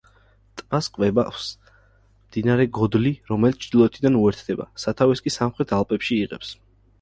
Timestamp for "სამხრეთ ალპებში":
5.37-6.19